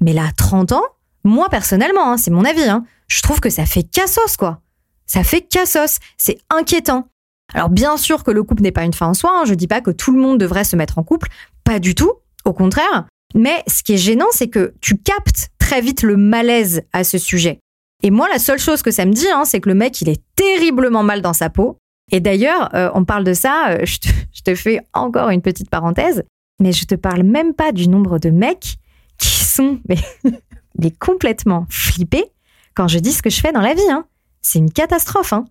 [0.00, 0.84] mais là, 30 ans,
[1.24, 4.60] moi personnellement, hein, c'est mon avis, hein, je trouve que ça fait cassos, quoi.
[5.06, 7.08] Ça fait cassos, c'est inquiétant.
[7.52, 9.66] Alors bien sûr que le couple n'est pas une fin en soi, hein, je dis
[9.66, 11.28] pas que tout le monde devrait se mettre en couple,
[11.64, 12.12] pas du tout,
[12.44, 13.06] au contraire.
[13.34, 17.18] Mais ce qui est gênant, c'est que tu captes très vite le malaise à ce
[17.18, 17.58] sujet.
[18.02, 20.08] Et moi, la seule chose que ça me dit, hein, c'est que le mec, il
[20.08, 21.78] est terriblement mal dans sa peau.
[22.10, 26.24] Et d'ailleurs, euh, on parle de ça, euh, je, te, fais encore une petite parenthèse,
[26.60, 28.76] mais je te parle même pas du nombre de mecs
[29.18, 32.24] qui sont mais, complètement flippés
[32.74, 33.90] quand je dis ce que je fais dans la vie.
[33.90, 34.06] Hein.
[34.40, 35.32] c'est une catastrophe.
[35.32, 35.44] Hein.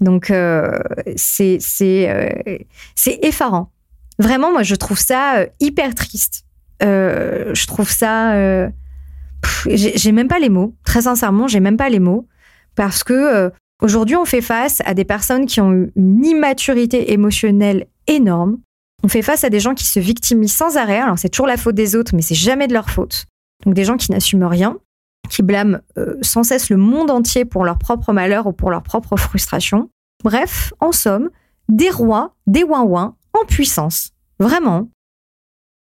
[0.00, 0.78] Donc, euh,
[1.16, 1.58] c'est
[3.04, 3.70] effarant.
[4.18, 6.44] Vraiment, moi, je trouve ça hyper triste.
[6.80, 8.70] je trouve ça...
[9.68, 10.74] j'ai même pas les mots.
[10.84, 12.26] Très sincèrement, j'ai même pas les mots.
[12.74, 18.58] Parce que aujourd'hui, on fait face à des personnes qui ont une immaturité émotionnelle énorme,
[19.02, 20.98] on fait face à des gens qui se victimisent sans arrêt.
[20.98, 23.26] Alors c'est toujours la faute des autres, mais c'est jamais de leur faute.
[23.66, 24.78] Donc des gens qui n'assument rien,
[25.28, 28.82] qui blâment euh, sans cesse le monde entier pour leur propre malheur ou pour leur
[28.82, 29.90] propre frustration.
[30.22, 31.30] Bref, en somme,
[31.68, 34.10] des rois, des ouin en puissance.
[34.38, 34.88] Vraiment.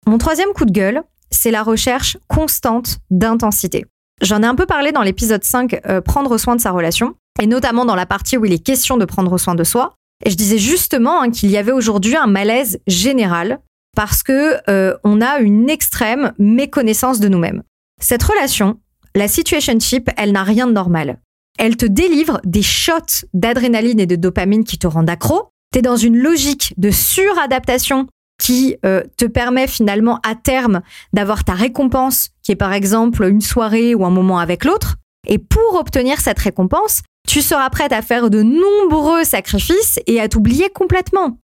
[0.07, 3.85] Mon troisième coup de gueule, c'est la recherche constante d'intensité.
[4.21, 7.47] J'en ai un peu parlé dans l'épisode 5, euh, Prendre soin de sa relation, et
[7.47, 9.95] notamment dans la partie où il est question de prendre soin de soi.
[10.25, 13.61] Et je disais justement hein, qu'il y avait aujourd'hui un malaise général
[13.97, 17.63] parce que euh, on a une extrême méconnaissance de nous-mêmes.
[18.01, 18.79] Cette relation,
[19.15, 21.19] la situationship, elle n'a rien de normal.
[21.59, 25.51] Elle te délivre des shots d'adrénaline et de dopamine qui te rendent accro.
[25.73, 28.07] Tu es dans une logique de suradaptation
[28.43, 30.81] qui euh, te permet finalement à terme
[31.13, 34.97] d'avoir ta récompense, qui est par exemple une soirée ou un moment avec l'autre.
[35.29, 40.29] Et pour obtenir cette récompense, tu seras prête à faire de nombreux sacrifices et à
[40.29, 41.39] t'oublier complètement.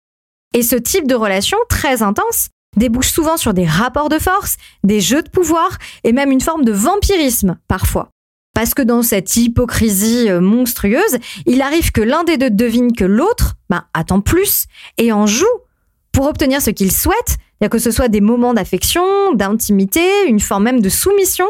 [0.54, 5.00] Et ce type de relation très intense débouche souvent sur des rapports de force, des
[5.00, 8.10] jeux de pouvoir et même une forme de vampirisme parfois.
[8.54, 13.04] Parce que dans cette hypocrisie euh, monstrueuse, il arrive que l'un des deux devine que
[13.04, 15.46] l'autre ben, attend plus et en joue
[16.12, 20.80] pour obtenir ce qu'il souhaite, que ce soit des moments d'affection, d'intimité, une forme même
[20.80, 21.46] de soumission,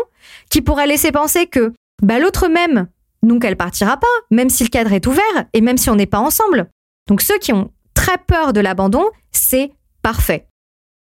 [0.51, 2.87] qui pourrait laisser penser que bah, l'autre même
[3.25, 6.07] donc elle partira pas, même si le cadre est ouvert et même si on n'est
[6.07, 6.69] pas ensemble.
[7.09, 10.47] Donc ceux qui ont très peur de l'abandon, c'est parfait.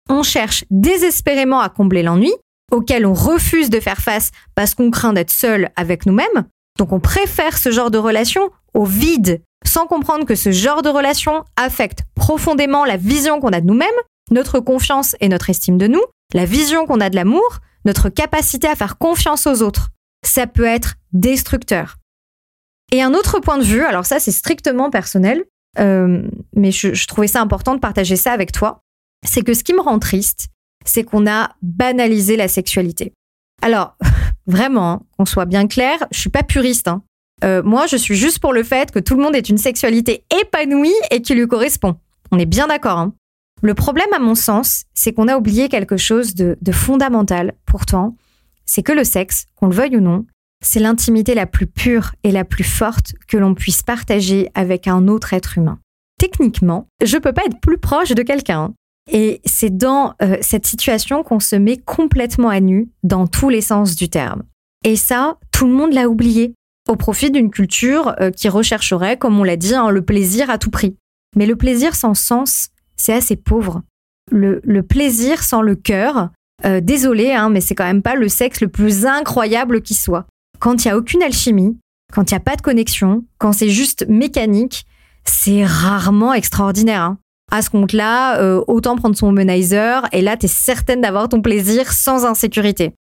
[0.08, 2.32] On cherche désespérément à combler l'ennui,
[2.70, 6.44] auquel on refuse de faire face parce qu'on craint d'être seul avec nous-mêmes.
[6.78, 10.88] Donc on préfère ce genre de relation au vide, sans comprendre que ce genre de
[10.88, 13.88] relation affecte profondément la vision qu'on a de nous-mêmes,
[14.30, 18.66] notre confiance et notre estime de nous, la vision qu'on a de l'amour, notre capacité
[18.66, 19.90] à faire confiance aux autres.
[20.26, 21.96] Ça peut être destructeur.
[22.92, 25.44] Et un autre point de vue, alors ça c'est strictement personnel,
[25.78, 26.22] euh,
[26.54, 28.80] mais je, trouvais ça important de partager ça avec toi,
[29.26, 30.48] c'est que ce qui me rend triste,
[30.84, 33.12] c'est qu'on a banalisé la sexualité.
[33.62, 33.96] Alors,
[34.46, 36.88] vraiment, hein, qu'on soit bien clair, je suis pas puriste.
[36.88, 37.02] Hein.
[37.42, 40.24] Euh, moi, je suis juste pour le fait que tout le monde ait une sexualité
[40.42, 41.96] épanouie et qui lui correspond.
[42.30, 42.98] On est bien d'accord.
[42.98, 43.14] Hein.
[43.62, 48.14] Le problème, à mon sens, c'est qu'on a oublié quelque chose de fondamental, pourtant,
[48.66, 50.26] c'est que le sexe, qu'on le veuille ou non,
[50.64, 55.08] c'est l'intimité la plus pure et la plus forte que l'on puisse partager avec un
[55.08, 55.78] autre être humain.
[56.18, 58.72] Techniquement, je peux pas être plus proche de quelqu'un.
[59.12, 63.60] Et c'est dans euh, cette situation qu'on se met complètement à nu dans tous les
[63.60, 64.42] sens du terme.
[64.84, 66.54] Et ça, tout le monde l'a oublié,
[66.88, 70.56] au profit d'une culture euh, qui rechercherait, comme on l'a dit, hein, le plaisir à
[70.56, 70.96] tout prix.
[71.36, 73.82] Mais le plaisir sans sens, c'est assez pauvre.
[74.30, 76.30] Le, plaisir sans le cœur,
[76.64, 80.26] euh, désolé, hein, mais c'est quand même pas le sexe le plus incroyable qui soit
[80.64, 81.76] quand il n'y a aucune alchimie,
[82.10, 84.86] quand il n'y a pas de connexion, quand c'est juste mécanique,
[85.22, 87.02] c'est rarement extraordinaire.
[87.02, 87.18] Hein.
[87.52, 91.42] À ce compte-là, euh, autant prendre son womanizer et là, tu es certaine d'avoir ton
[91.42, 92.94] plaisir sans insécurité.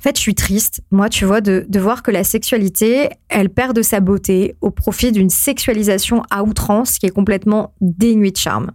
[0.00, 3.76] En fait, je suis triste, moi, tu vois, de voir que la sexualité, elle perd
[3.76, 8.72] de sa beauté au profit d'une sexualisation à outrance qui est complètement dénuée de charme.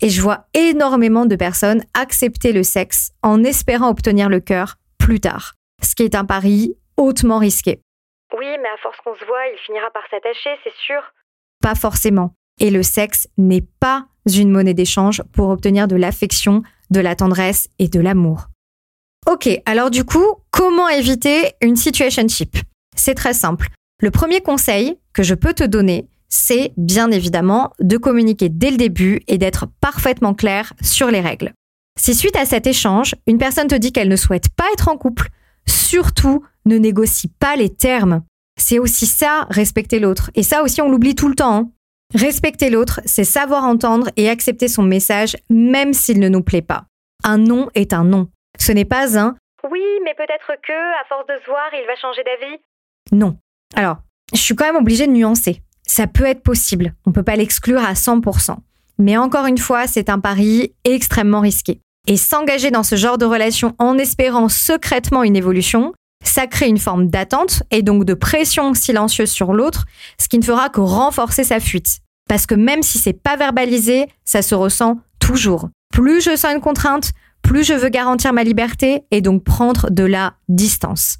[0.00, 5.20] Et je vois énormément de personnes accepter le sexe en espérant obtenir le cœur plus
[5.20, 5.52] tard.
[5.82, 7.80] Ce qui est un pari hautement risqué.
[8.38, 11.00] Oui, mais à force qu'on se voit, il finira par s'attacher, c'est sûr.
[11.60, 12.34] Pas forcément.
[12.60, 17.68] Et le sexe n'est pas une monnaie d'échange pour obtenir de l'affection, de la tendresse
[17.78, 18.48] et de l'amour.
[19.26, 22.56] Ok, alors du coup, comment éviter une situationship?
[22.96, 23.68] C'est très simple.
[24.00, 28.76] Le premier conseil que je peux te donner, c'est bien évidemment de communiquer dès le
[28.76, 31.52] début et d'être parfaitement clair sur les règles.
[31.98, 34.96] Si suite à cet échange, une personne te dit qu'elle ne souhaite pas être en
[34.96, 35.28] couple,
[35.66, 38.22] surtout ne négocie pas les termes.
[38.56, 40.30] C'est aussi ça, respecter l'autre.
[40.34, 41.56] Et ça aussi, on l'oublie tout le temps.
[41.56, 41.70] Hein.
[42.14, 46.84] Respecter l'autre, c'est savoir entendre et accepter son message, même s'il ne nous plaît pas.
[47.24, 48.28] Un non est un non.
[48.58, 49.36] Ce n'est pas un
[49.70, 52.60] Oui, mais peut-être que, à force de se voir, il va changer d'avis.
[53.10, 53.36] Non.
[53.74, 53.96] Alors,
[54.32, 55.62] je suis quand même obligée de nuancer.
[55.86, 56.94] Ça peut être possible.
[57.04, 58.56] On ne peut pas l'exclure à 100%.
[58.98, 61.80] Mais encore une fois, c'est un pari extrêmement risqué.
[62.06, 65.92] Et s'engager dans ce genre de relation en espérant secrètement une évolution,
[66.28, 69.84] ça crée une forme d'attente et donc de pression silencieuse sur l'autre,
[70.20, 72.00] ce qui ne fera que renforcer sa fuite.
[72.28, 75.68] Parce que même si c'est pas verbalisé, ça se ressent toujours.
[75.92, 80.04] Plus je sens une contrainte, plus je veux garantir ma liberté et donc prendre de
[80.04, 81.18] la distance.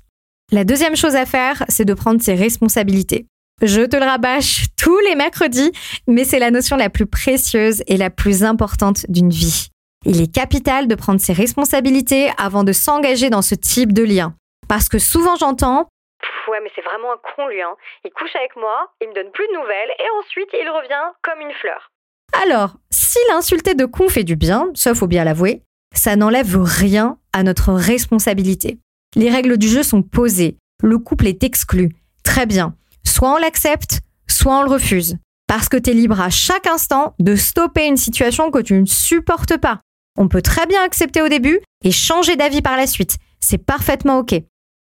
[0.50, 3.26] La deuxième chose à faire, c'est de prendre ses responsabilités.
[3.62, 5.70] Je te le rabâche tous les mercredis,
[6.08, 9.68] mais c'est la notion la plus précieuse et la plus importante d'une vie.
[10.06, 14.34] Il est capital de prendre ses responsabilités avant de s'engager dans ce type de lien.
[14.68, 15.88] Parce que souvent j'entends
[16.48, 17.74] Ouais, mais c'est vraiment un con lui, hein.
[18.04, 21.40] Il couche avec moi, il me donne plus de nouvelles et ensuite il revient comme
[21.40, 21.90] une fleur.
[22.42, 25.62] Alors, si l'insulter de con fait du bien, ça faut bien l'avouer,
[25.94, 28.78] ça n'enlève rien à notre responsabilité.
[29.14, 31.90] Les règles du jeu sont posées, le couple est exclu.
[32.24, 32.74] Très bien.
[33.06, 35.16] Soit on l'accepte, soit on le refuse.
[35.46, 38.86] Parce que tu es libre à chaque instant de stopper une situation que tu ne
[38.86, 39.80] supportes pas.
[40.18, 43.16] On peut très bien accepter au début et changer d'avis par la suite.
[43.40, 44.34] C'est parfaitement OK.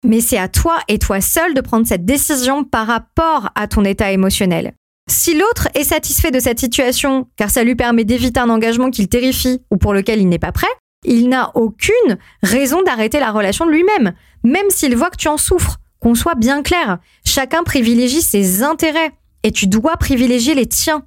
[0.05, 3.83] Mais c'est à toi et toi seul de prendre cette décision par rapport à ton
[3.83, 4.73] état émotionnel.
[5.09, 9.07] Si l'autre est satisfait de cette situation car ça lui permet d'éviter un engagement qu'il
[9.07, 10.67] terrifie ou pour lequel il n'est pas prêt,
[11.05, 14.13] il n'a aucune raison d'arrêter la relation de lui-même,
[14.43, 15.77] même s'il voit que tu en souffres.
[15.99, 21.03] Qu'on soit bien clair, chacun privilégie ses intérêts et tu dois privilégier les tiens.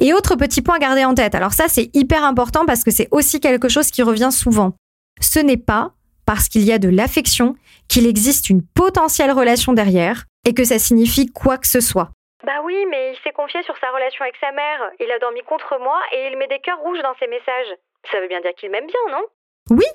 [0.00, 2.90] Et autre petit point à garder en tête, alors ça c'est hyper important parce que
[2.90, 4.74] c'est aussi quelque chose qui revient souvent.
[5.20, 5.94] Ce n'est pas
[6.26, 7.56] parce qu'il y a de l'affection
[7.88, 12.10] qu'il existe une potentielle relation derrière et que ça signifie quoi que ce soit.
[12.44, 14.90] Bah oui, mais il s'est confié sur sa relation avec sa mère.
[14.98, 17.76] Il a dormi contre moi et il met des cœurs rouges dans ses messages.
[18.10, 19.22] Ça veut bien dire qu'il m'aime bien, non?
[19.70, 19.86] Oui,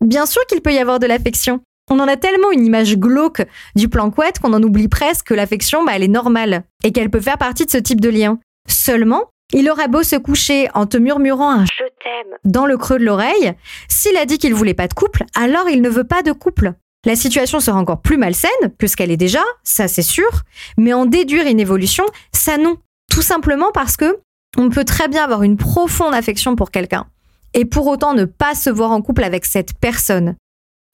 [0.00, 1.60] bien sûr qu'il peut y avoir de l'affection.
[1.90, 3.42] On en a tellement une image glauque
[3.76, 7.10] du plan couette qu'on en oublie presque que l'affection, bah, elle est normale et qu'elle
[7.10, 8.38] peut faire partie de ce type de lien.
[8.68, 12.98] Seulement, il aurait beau se coucher en te murmurant un je t'aime dans le creux
[12.98, 13.52] de l'oreille,
[13.88, 16.74] s'il a dit qu'il voulait pas de couple, alors il ne veut pas de couple.
[17.04, 20.30] La situation sera encore plus malsaine que ce qu'elle est déjà, ça c'est sûr,
[20.78, 22.78] mais en déduire une évolution, ça non.
[23.10, 24.18] Tout simplement parce que
[24.56, 27.06] on peut très bien avoir une profonde affection pour quelqu'un
[27.52, 30.36] et pour autant ne pas se voir en couple avec cette personne.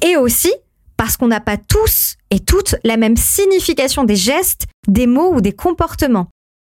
[0.02, 0.52] Et aussi
[0.96, 5.40] parce qu'on n'a pas tous et toutes la même signification des gestes, des mots ou
[5.40, 6.28] des comportements.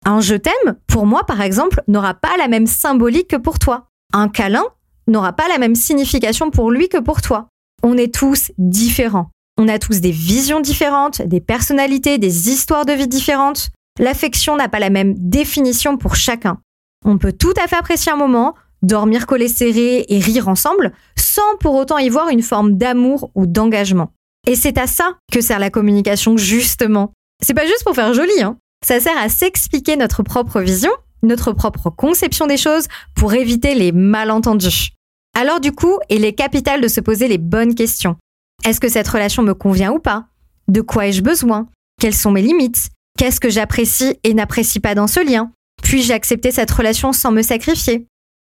[0.05, 3.88] Un je t'aime, pour moi par exemple, n'aura pas la même symbolique que pour toi.
[4.12, 4.64] Un câlin
[5.07, 7.49] n'aura pas la même signification pour lui que pour toi.
[7.83, 9.31] On est tous différents.
[9.57, 13.71] On a tous des visions différentes, des personnalités, des histoires de vie différentes.
[13.99, 16.59] L'affection n'a pas la même définition pour chacun.
[17.05, 21.57] On peut tout à fait apprécier un moment, dormir collé serré et rire ensemble, sans
[21.61, 24.12] pour autant y voir une forme d'amour ou d'engagement.
[24.47, 27.12] Et c'est à ça que sert la communication, justement.
[27.43, 28.59] C'est pas juste pour faire joli, hein.
[28.85, 30.90] Ça sert à s'expliquer notre propre vision,
[31.23, 34.90] notre propre conception des choses pour éviter les malentendus.
[35.35, 38.16] Alors du coup, il est capital de se poser les bonnes questions.
[38.62, 40.27] Est-ce que cette relation me convient ou pas?
[40.68, 41.66] De quoi ai-je besoin?
[41.99, 42.90] Quelles sont mes limites?
[43.18, 45.51] Qu'est-ce que j'apprécie et n'apprécie pas dans ce lien?
[45.83, 48.07] Puis-je accepter cette relation sans me sacrifier?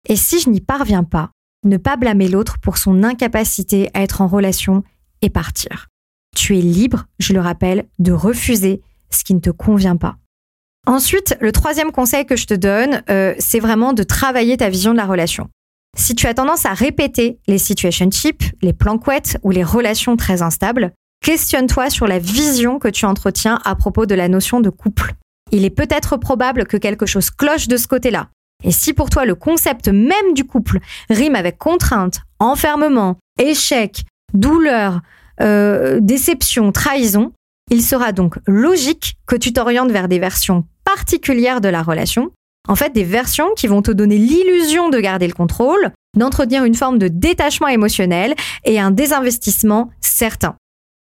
[0.09, 1.31] Et si je n'y parviens pas,
[1.64, 4.83] ne pas blâmer l'autre pour son incapacité à être en relation
[5.21, 5.88] et partir.
[6.35, 10.16] Tu es libre, je le rappelle, de refuser ce qui ne te convient pas.
[10.87, 14.92] Ensuite, le troisième conseil que je te donne, euh, c'est vraiment de travailler ta vision
[14.92, 15.49] de la relation.
[15.97, 20.42] Si tu as tendance à répéter les situationships, les plans couettes ou les relations très
[20.42, 20.92] instables,
[21.23, 25.14] questionne-toi sur la vision que tu entretiens à propos de la notion de couple.
[25.53, 28.29] Il est peut-être probable que quelque chose cloche de ce côté-là.
[28.64, 30.79] Et si pour toi le concept même du couple
[31.11, 35.01] rime avec contrainte, enfermement, échec, douleur,
[35.40, 37.33] euh, déception, trahison,
[37.70, 42.31] il sera donc logique que tu t'orientes vers des versions particulières de la relation
[42.68, 46.75] en fait, des versions qui vont te donner l'illusion de garder le contrôle, d'entretenir une
[46.75, 50.55] forme de détachement émotionnel et un désinvestissement certain.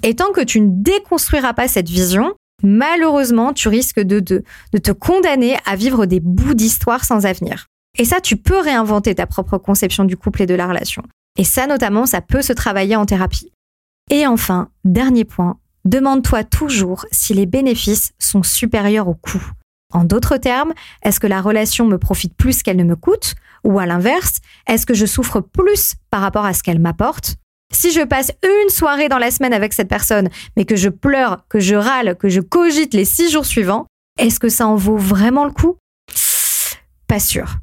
[0.04, 4.44] Et tant que tu ne déconstruiras pas cette vision, malheureusement, tu risques de, de,
[4.74, 7.66] de te condamner à vivre des bouts d'histoire sans avenir.
[7.98, 11.02] Et ça, tu peux réinventer ta propre conception du couple et de la relation.
[11.40, 13.52] Et ça, notamment, ça peut se travailler en thérapie.
[14.12, 15.58] Et enfin, dernier point,
[15.90, 19.52] demande-toi toujours si les bénéfices sont supérieurs aux coûts.
[19.94, 20.74] En d'autres termes,
[21.04, 23.36] est-ce que la relation me profite plus qu'elle ne me coûte?
[23.64, 27.36] Ou à l'inverse, est-ce que je souffre plus par rapport à ce qu'elle m'apporte?
[27.74, 31.46] Si je passe une soirée dans la semaine avec cette personne, mais que je pleure,
[31.50, 34.98] que je râle, que je cogite les six jours suivants, est-ce que ça en vaut
[34.98, 35.78] vraiment le coup?
[37.08, 37.58] Pas sûr.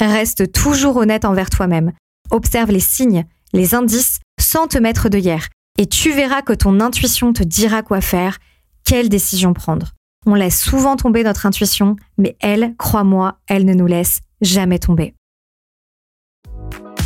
[0.00, 1.92] Reste toujours honnête envers toi-même.
[2.30, 5.48] Observe les signes, les indices, sans te mettre de hier.
[5.76, 8.38] Et tu verras que ton intuition te dira quoi faire,
[8.84, 9.94] quelle décision prendre.
[10.24, 15.14] On laisse souvent tomber notre intuition, mais elle, crois-moi, elle ne nous laisse jamais tomber.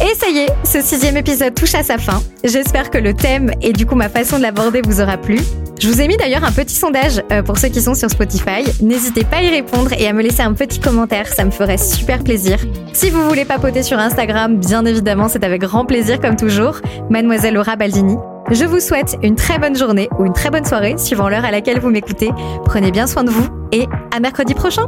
[0.03, 2.23] Et ça y est, ce sixième épisode touche à sa fin.
[2.45, 5.39] J'espère que le thème et du coup ma façon de l'aborder vous aura plu.
[5.81, 8.65] Je vous ai mis d'ailleurs un petit sondage euh, pour ceux qui sont sur Spotify.
[8.83, 11.79] N'hésitez pas à y répondre et à me laisser un petit commentaire, ça me ferait
[11.79, 12.59] super plaisir.
[12.93, 16.81] Si vous voulez papoter sur Instagram, bien évidemment, c'est avec grand plaisir comme toujours.
[17.11, 18.17] Mademoiselle Laura Baldini.
[18.51, 21.51] Je vous souhaite une très bonne journée ou une très bonne soirée, suivant l'heure à
[21.51, 22.31] laquelle vous m'écoutez.
[22.65, 24.87] Prenez bien soin de vous et à mercredi prochain.